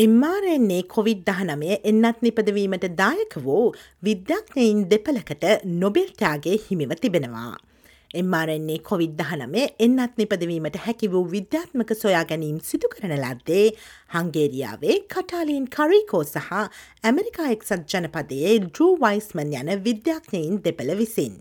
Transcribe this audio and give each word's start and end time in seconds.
එම්මාරෙන්නේ 0.00 0.82
Covid 0.92 1.22
දහනමය 1.28 1.70
එන්නත් 1.90 2.20
නිපදවීමට 2.26 2.84
දායක 3.00 3.34
වූ 3.46 3.64
විද්‍යාඥයින් 4.04 4.84
දෙපලකට 4.92 5.44
නොබෙල්ටාගේ 5.80 6.54
හිමිව 6.66 6.92
තිබෙනවා. 7.02 7.56
එම්මාරෙන්නේ 8.14 8.78
කොවිඩ් 8.86 9.18
දහනමේ 9.18 9.66
එන්නත් 9.78 10.22
නිපදවීමට 10.22 10.78
හැකි 10.84 11.10
වූ 11.14 11.24
විද්‍යාත්මක 11.34 11.92
සොයා 11.96 12.24
ගැනීම් 12.30 12.62
සිදු 12.70 12.92
කරන 12.94 13.16
ලද්දේ 13.18 13.66
හංගේරියාවේ 14.14 14.98
කටාලීන් 15.12 15.68
කරීකෝ 15.76 16.24
සහ 16.24 16.50
ඇමරිකා 17.04 17.52
එක්සත් 17.56 17.94
ජනපදයේ 17.94 18.58
ඩ්‍රූ 18.60 18.92
වයිස්මන් 19.04 19.56
යන 19.62 19.76
විද්‍යාඥයින් 19.84 20.62
දෙපළ 20.64 20.98
විසින්. 21.02 21.40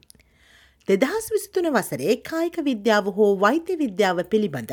දෙදහස් 0.89 1.25
විසිතුන 1.31 1.67
වසරේ 1.73 2.13
කායික 2.29 2.55
විද්‍යාව 2.67 3.09
හෝ 3.17 3.27
වෛත්‍ය 3.43 3.73
විද්‍යාව 3.81 4.21
පිළිබඳ 4.31 4.71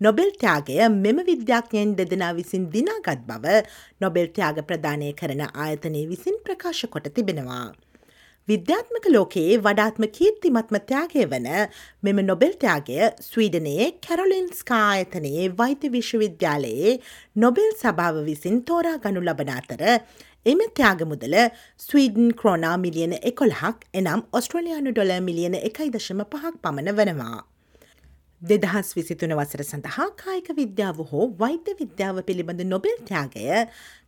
නොබෙල්ටයාගය 0.00 0.78
මෙම 0.96 1.20
විද්‍යාඥයෙන් 1.28 1.92
දෙදෙනා 2.00 2.32
විසින් 2.38 2.64
දිනාගත් 2.72 3.22
බව 3.28 3.54
නොබෙල්ටයාග 4.00 4.58
ප්‍රධානය 4.68 5.12
කරන 5.20 5.44
ආයතනය 5.44 6.02
විසින් 6.10 6.42
ප්‍රකාශ 6.44 6.82
කොට 6.94 7.06
තිබෙනවා. 7.16 7.64
විද්‍යාත්මක 8.48 9.06
ලෝකයේ 9.08 9.60
වඩාත්ම 9.60 10.04
කීර්තිමත්ම 10.16 10.76
ත්‍යයාගය 10.88 11.22
වන 11.26 11.46
මෙම 12.02 12.18
නොබෙල්ටයාගය 12.24 12.98
ස්වීඩනයේ 13.26 13.86
කැරොලින්ස්කා 14.06 14.82
ආයතනයේ 14.88 15.46
වෛත්‍ය 15.60 15.92
විශ්වවිද්‍යාලයේ 15.94 16.98
නොබෙල් 17.36 17.70
සභාව 17.76 18.18
විසින් 18.24 18.58
තෝරා 18.64 18.98
ගනු 19.04 19.22
ලබන 19.22 19.54
අතර 19.54 19.84
එම 20.46 20.60
ත්‍යාග 20.76 21.02
මුදල 21.06 21.34
ස්වීඩන් 21.80 22.34
ක්‍රෝනා 22.34 22.74
මිලියන 22.84 23.14
එකොළහක් 23.22 23.86
එනම් 23.94 24.26
ඔස්ට්‍රලයානු 24.32 24.92
ඩොල 24.92 25.14
මිලියන 25.22 25.54
එකයි 25.60 25.90
දශම 25.90 26.22
පහක් 26.26 26.54
පමණ 26.62 26.96
වනවා. 26.98 27.40
දෙදහස් 28.42 28.88
විසිතුන 28.96 29.32
වසර 29.38 29.62
සඳහා 29.62 30.06
කායික 30.16 30.48
විද්‍යාව 30.52 30.96
හෝ 31.10 31.26
වෛද්‍ය 31.40 31.74
විද්‍යාව 31.80 32.16
පිළිබඳ 32.28 32.62
නොබෙල් 32.66 32.96
ත්‍යාගය 33.08 33.44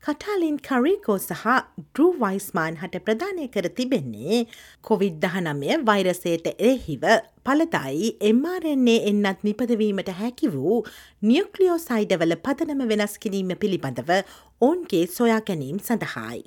කටාලින් 0.04 0.56
කරීකෝ 0.60 1.18
සහ 1.18 1.44
ඩ්‍රූ 1.82 2.08
වයිස්මාන් 2.16 2.80
හට 2.80 3.02
ප්‍රධානය 3.04 3.46
කර 3.48 3.68
තිබෙන්නේ 3.72 4.40
කොවිඩ් 4.82 5.20
දහනමය 5.24 5.78
වෛරසයට 5.84 6.50
එරෙහිව 6.54 7.06
පලදායි 7.46 8.10
එම්මාරෙන්නේ 8.24 8.98
එන්නත් 9.12 9.46
නිපදවීමට 9.48 10.12
හැකි 10.14 10.52
වූ 10.56 10.80
නියක්ලියෝ 11.22 11.78
සයිඩවල 11.80 12.36
පදනම 12.40 12.84
වෙනස් 12.88 13.16
කිරීම 13.18 13.54
පිළිබඳව 13.62 14.12
ඔවුන්ගේ 14.60 15.06
සොයා 15.12 15.40
ගැනීම් 15.42 15.80
සඳහායි. 15.80 16.44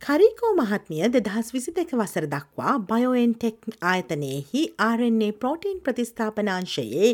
කරීකෝ 0.00 0.50
මහත්මිය 0.56 1.08
දෙදහස් 1.14 1.48
විසි 1.54 1.72
දෙක 1.76 1.90
වසර 1.92 2.26
දක්වා 2.34 2.74
බයෝෙන්ටෙක් 2.90 3.66
ආයතනයෙහි 3.90 4.60
ආරන්නේ 4.80 5.30
ප්‍රෝටීන් 5.34 5.80
ප්‍රතිස්ථාපනාංශයේ 5.80 7.08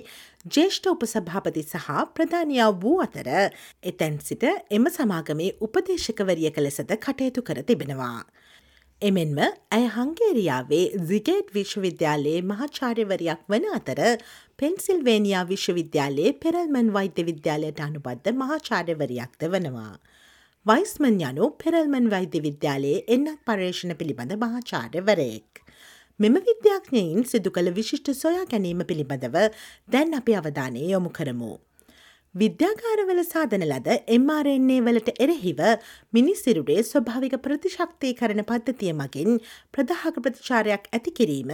ජේෂ්ඨ 0.57 0.91
උපසභාපති 0.93 1.63
සහ 1.65 1.89
ප්‍රධානයා 2.15 2.69
වූ 2.83 2.95
අතර 3.07 3.31
එතැන් 3.85 4.19
සිට 4.29 4.45
එම 4.71 4.91
සමාගමේ 4.93 5.51
උපදේශකවරියක 5.67 6.61
ලෙසද 6.61 6.95
කටයුතු 6.99 7.43
කර 7.43 7.63
තිබෙනවා. 7.65 8.21
එමෙන්ම 9.03 9.39
ඇය 9.71 9.87
හංගේරියාවේ 9.91 10.85
සිගේට් 11.09 11.55
විශ්වවිද්‍යාලයේ 11.55 12.47
මහාචාර්යවරයක් 12.51 13.47
වන 13.49 13.71
අතර 13.79 14.03
පෙන්සිල්වේනියා 14.59 15.47
විශ්වවිද්‍යාලයේ 15.49 16.37
පෙරල්මන් 16.43 16.93
වෛද්‍ය 16.99 17.31
විද්‍යාලයට 17.31 17.87
අනුබද්ධ 17.87 18.37
මහාචාර්යවරයක්ද 18.43 19.49
වනවා. 19.51 19.95
වයිස්මන් 20.67 21.19
යනු 21.21 21.47
පෙරල්මන් 21.61 22.07
වෛද්‍ය 22.13 22.41
විද්‍යාලයේ 22.45 23.01
එන්නත් 23.15 23.41
පර්යේෂණ 23.49 23.91
පිළිබඳ 23.99 24.33
මහාචාර්යවරයෙක්. 24.43 25.61
මෙම 26.21 26.39
විද්‍යාඥයින් 26.47 27.27
සිදු 27.33 27.51
කළ 27.51 27.69
විශිෂ්ට 27.79 28.09
සොයා 28.15 28.47
ගැනීම 28.53 28.81
පිළිබඳව 28.91 29.37
දැන් 29.89 30.17
අපි 30.21 30.39
අවධානය 30.41 30.87
යොමු 30.87 31.13
කරමු. 31.19 31.53
විද්‍යාකාරවල 32.35 33.23
සාධන 33.27 33.67
ලද 33.69 33.99
එම්මාරෙන්නේ 34.17 34.81
වලට 34.81 35.17
එරෙහිව 35.21 35.61
මිනිස්සිරුඩේ 36.13 36.81
ස්වභාවික 36.85 37.37
ප්‍රතිශක්තිය 37.45 38.19
කරන 38.21 38.45
පද්ධතිය 38.51 38.95
මගින් 38.95 39.41
ප්‍රදාහක 39.75 40.17
ප්‍රතිචාරයක් 40.19 40.89
ඇති 40.91 41.19
කිරීම 41.19 41.53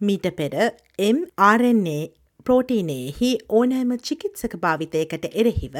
මීට 0.00 0.30
පෙර 0.38 0.54
MRNA 1.12 1.98
ප්‍රෝටීනයෙහි 2.46 3.28
ඕනෑම 3.58 3.92
චිකිත්සක 4.06 4.54
භාවිතයකට 4.62 5.28
එරෙහිව 5.32 5.76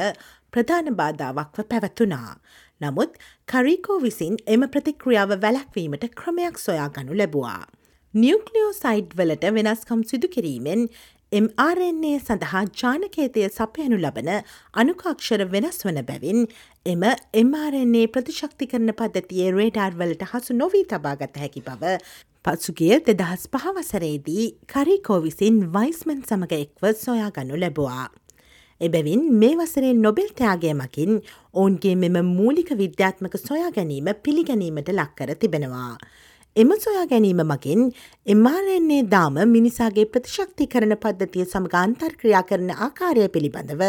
ප්‍රධාන 0.53 0.87
බාධාවක්ව 0.99 1.65
පැවතුනා. 1.71 2.31
නමුත් 2.81 3.17
කරීකෝ 3.47 3.97
විසින් 4.01 4.37
එම 4.47 4.67
ප්‍රතික්‍රියාව 4.67 5.35
වැලැක්වීමට 5.41 6.05
ක්‍රමයක් 6.21 6.57
සොයා 6.59 6.89
ගනු 6.89 7.19
ලැබවා. 7.21 7.59
නිියක්ලියෝ 8.13 8.71
සයිඩ් 8.75 9.13
වලට 9.19 9.53
වෙනස්කම් 9.55 10.01
සිදු 10.03 10.27
කිරීමෙන් 10.27 10.87
MRNA 11.31 12.11
සඳහා 12.19 12.63
ජානකේතය 12.81 13.47
සපයනු 13.49 13.97
ලබන 13.97 14.29
අනුකාක්ෂර 14.73 15.43
වෙනස් 15.53 15.79
වන 15.85 15.99
බැවින් 16.09 16.45
එම 16.85 17.03
MRNA 17.41 18.03
ප්‍රතිශක්ති 18.13 18.69
කරන 18.73 18.93
පද්ධතියේ 18.99 19.55
රේඩාර් 19.57 19.97
වලට 20.01 20.29
හසු 20.31 20.57
නොවී 20.59 20.85
තබාගත 20.91 21.41
හැකි 21.43 21.63
බව 21.67 21.95
පසුගිය 22.45 22.99
දෙදහස් 23.07 23.47
පහවසරේදී 23.53 24.45
කරිකෝ 24.67 25.19
විසින් 25.23 25.57
වයිස්මන් 25.73 26.21
සමඟ 26.23 26.55
එක්ව 26.59 26.93
සොයා 26.97 27.31
ගනු 27.31 27.57
ලැබවා. 27.57 28.05
එබැවින් 28.81 29.21
මේ 29.33 29.55
වසරේ 29.55 29.93
නොබෙල් 29.95 30.29
ත්‍යයාගය 30.31 30.73
මකින් 30.73 31.11
ඔවුන්ගේ 31.53 31.95
මෙම 31.95 32.17
මූලික 32.29 32.69
විද්‍යාත්මක 32.75 33.35
සොයා 33.39 33.71
ගැනීම 33.71 34.07
පිළිගැනීමට 34.23 34.89
ලක්කර 34.91 35.31
තිබෙනවා. 35.35 35.95
එම 36.55 36.69
සොයා 36.77 37.05
ගැනීම 37.05 37.39
මගින් 37.43 37.81
එම්මාරෙන්නේ 38.25 38.99
දාම 39.05 39.39
මිනිසාගේ 39.47 40.05
ප්‍රතිශක්ති 40.07 40.67
කරන 40.67 40.95
පද්ධතිය 40.97 41.45
සමඟ 41.45 41.77
අන්තර්ක්‍රියා 41.79 42.43
කරන 42.43 42.69
ආකාරය 42.77 43.25
පිළිබඳව 43.29 43.83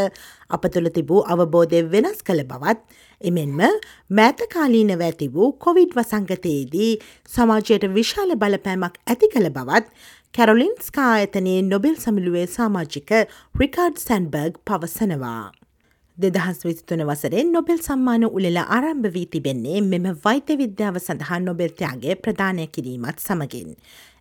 අප 0.50 0.64
තුළ 0.68 0.90
තිබූ 0.90 1.20
අවබෝධය 1.26 1.82
වෙනස් 1.88 2.22
කළ 2.22 2.42
බවත් 2.44 3.04
එමෙන්ම 3.20 3.62
මෑතකාලීනව 4.10 5.02
ඇති 5.02 5.28
වූ 5.28 5.50
කොවිඩ් 5.58 5.94
වසංගතයේදී 5.94 6.92
සමාජයට 7.28 7.86
විශාල 7.94 8.34
බලපෑමක් 8.36 9.02
ඇති 9.06 9.32
කළ 9.34 9.50
බවත් 9.50 10.14
කැරොලින්ස්කා 10.36 11.04
ආයතනයේ 11.10 11.60
නොබෙල් 11.64 11.94
සමිලුවේ 11.96 12.42
සාමාජික 12.54 13.10
රිකාඩ් 13.60 14.00
සැන්බර්ග් 14.00 14.56
පවසනවා. 14.68 15.44
දෙදහස් 16.18 16.58
විසිතුන 16.64 17.02
වසරෙන් 17.10 17.52
නොබෙල් 17.52 17.78
සම්මාන 17.86 18.26
උලෙල 18.28 18.58
ආරම්භ 18.64 19.08
වී 19.14 19.30
තිබෙන්නේ 19.34 19.80
මෙම 19.84 20.08
වෛත්‍ය 20.24 20.56
විද්‍යාව 20.62 20.98
සඳහා 21.00 21.38
නොබෙල්ත්‍යයාගේ 21.44 22.16
ප්‍රධානය 22.24 22.66
කිරීමත් 22.74 23.24
සමගින්. 23.24 23.70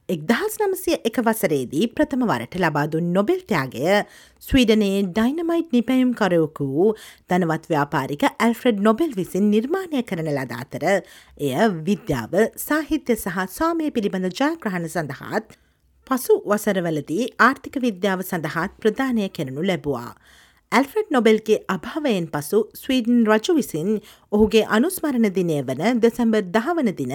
එක්දහස් 0.09 0.55
නමසය 0.61 0.95
එක 1.09 1.19
වසරේදී 1.27 1.89
ප්‍රථම 1.97 2.23
වරට 2.31 2.61
ලබාදුන් 2.63 3.11
නොබෙල්ත්‍යයාගය 3.17 3.83
ස්වීඩනයේ 4.43 5.03
ඩයිනමයිට් 5.09 5.75
නිපැයුම් 5.77 6.15
කරයකු 6.21 6.69
වූ 6.69 6.87
ධනවත් 7.27 7.69
ව්‍යාපාරික 7.73 8.25
ඇල්ෆ්‍රෙඩ් 8.29 8.81
නොබෙල් 8.87 9.11
විසින් 9.19 9.51
නිර්මාණය 9.51 10.05
කරන 10.05 10.31
ලද 10.37 10.57
අතර 10.59 10.87
එය 10.87 11.53
විද්‍යාව 11.83 12.39
සාහිත්‍ය 12.61 13.19
සහ 13.19 13.45
සාමය 13.57 13.91
පිළිබඳ 13.91 14.31
ජයග්‍රහණ 14.33 14.91
සඳහාත් 14.95 15.59
පසු 16.07 16.33
වසරවලදී 16.45 17.29
ආර්ථික 17.41 17.77
විද්‍යාව 17.81 18.19
සඳහාත් 18.23 18.73
ප්‍රධානය 18.81 19.29
කෙරනු 19.29 19.61
ලැබවා. 19.63 20.09
ඇල්ෆ්‍රඩ් 20.71 21.09
නොබෙල්ගේ 21.16 21.57
අභාවයෙන් 21.67 22.25
පසු 22.27 22.59
ස්වීඩන් 22.73 23.19
රජු 23.27 23.53
විසින් 23.57 23.89
ඔහුගේ 24.31 24.63
අනුස්මරණ 24.77 25.27
දිනය 25.38 25.57
වන 25.61 26.01
දෙසැම්බර් 26.03 26.41
දහවන 26.55 26.89
දින 26.97 27.13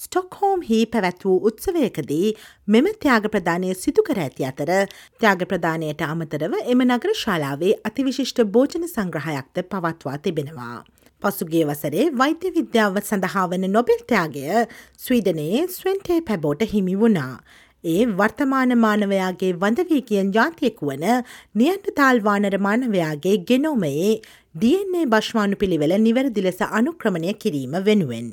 ස්ටොක්හෝම් 0.00 0.62
හි 0.68 0.78
පැවැත් 0.92 1.24
වූ 1.24 1.36
උත්සවයකදී 1.50 2.28
මෙම 2.68 2.90
ත්‍යාග 3.02 3.28
ප්‍රධානය 3.34 3.72
සිදු 3.76 4.04
කර 4.08 4.20
ඇති 4.20 4.46
අතර 4.50 4.72
ත්‍යාග 5.18 5.44
ප්‍රධානයට 5.52 6.04
අමතරව 6.08 6.56
එම 6.64 6.84
නගර 6.86 7.16
ශාලාවේ 7.16 7.74
අතිවිශිෂ්ට 7.90 8.44
භෝජන 8.48 8.86
සංග්‍රහයක්ද 8.88 9.64
පවත්වා 9.64 10.18
තිබෙනවා. 10.18 10.76
පසුගේ 11.22 11.64
වසරේ 11.64 12.04
වෛද්‍ය 12.14 12.52
විද්‍යාව 12.52 13.00
සඳහා 13.02 13.48
වන 13.48 13.66
නොබෙල්ත්‍යයාගය 13.70 14.44
ස්වීඩනයේ 14.98 15.66
ස්වෙන්ටේ 15.70 16.20
පැබෝට 16.22 16.62
හිමි 16.72 16.94
වුණා. 17.02 17.34
ඒ 17.84 18.04
වර්තමාන 18.12 18.72
මානවයාගේ 18.78 19.52
වඳවී 19.54 20.00
කියෙන් 20.02 20.32
ජාතියෙකු 20.32 20.86
වන 20.86 21.04
නියන්ට 21.54 21.86
තාල්වානර 21.96 22.56
මානවයාගේ 22.58 23.36
ගෙනෝමයේ 23.50 24.10
DNA 24.54 25.04
භශ්වානු 25.06 25.56
පිළිවෙල 25.56 25.94
නිවැරදි 25.98 26.42
ලෙස 26.42 26.60
අනුක්‍රමණය 26.70 27.32
කිරීම 27.34 27.76
වෙනුවෙන්. 27.84 28.26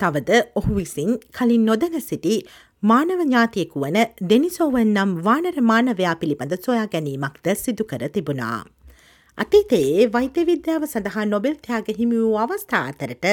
තවද 0.00 0.40
ඔහු 0.54 0.78
විසින් 0.78 1.10
කලින් 1.38 1.66
නොදැන 1.66 2.00
සිටි 2.00 2.38
මානව 2.82 3.20
ඥාතියෙකු 3.20 3.84
වන 3.84 4.00
දෙනිසෝවන් 4.30 4.88
නම් 4.94 5.12
වානර 5.24 5.60
මානවයා 5.72 6.16
පිළිබඳ 6.16 6.56
සොයා 6.60 6.86
ගැනීමක්ද 6.86 7.54
සිදු 7.56 7.84
කර 7.84 8.08
තිබුණා. 8.08 8.58
අතීතයේ 9.38 10.08
වෛත්‍ය 10.12 10.46
විද්‍යාව 10.46 10.84
සඳහා 10.86 11.24
නොබෙල් 11.26 11.56
ත්‍යාග 11.64 11.88
හිමි 11.98 12.20
වූ 12.20 12.36
අවස්ථා 12.38 12.84
අතරට 12.86 13.26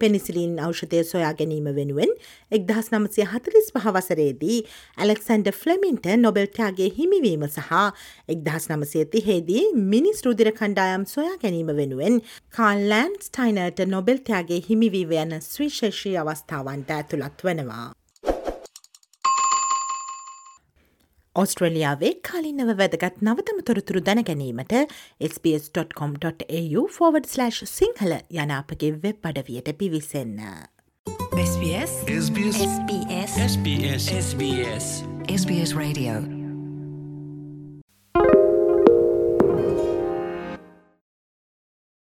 පෙනිසිලින් 0.00 0.54
ඖෂධය 0.60 1.02
සොයා 1.04 1.32
ගැනීම 1.34 1.68
වෙනුවෙන් 1.78 2.12
එක්දහස් 2.52 2.90
නමසය 2.92 3.26
හතලිස් 3.26 3.68
පහවසරේදී 3.74 4.58
ඇලෙක්සන්ඩ 4.98 5.52
ෆ්ලමින්ට 5.54 6.08
නොබෙල්ටයාගේ 6.18 6.90
හිමිවීම 6.98 7.46
සහ 7.48 7.82
එක්දහස් 8.28 8.70
නමසය 8.70 9.04
තිහේදී 9.12 9.64
මිනිස් 9.86 10.24
රුදිර 10.26 10.52
කණ්ඩායම් 10.52 11.06
සොයා 11.08 11.36
ගැනීම 11.42 11.74
වෙනුවෙන් 11.74 12.22
කාල්ලෑන්් 12.52 13.20
ස්ටයිනර්ට 13.26 13.86
නොබෙල්ටයාගේ 13.88 14.64
හිමිවීව 14.68 15.14
යන 15.18 15.38
ස්විශේෂී 15.42 16.18
අවස්ථාවන්ට 16.18 16.92
ඇතුළත් 16.92 17.46
වනවා. 17.46 17.86
ඔස්ට්‍රලියාවේ 21.36 22.12
කාලින්නව 22.28 22.70
වැදගත් 22.78 23.20
නවතම 23.22 23.58
තොරතුරු 23.66 24.00
දැනගැනීමට 24.06 24.72
SBS.com.au/ 25.20 26.86
සිංහල 27.72 28.16
යන 28.44 28.54
අපගේ 28.60 28.94
වෙබ් 29.02 29.28
අඩවියට 29.32 29.70
පිවිසන්න. 29.78 30.40
SBS 31.36 31.92
SBS 32.06 32.62
SBS 32.70 33.36
SBS 33.50 34.08
SBS 34.22 34.88
SBS 35.28 35.76
Radio 35.76 36.35